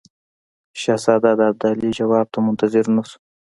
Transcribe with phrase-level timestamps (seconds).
[0.81, 3.17] شهزاده د ابدالي جواب ته منتظر نه شو.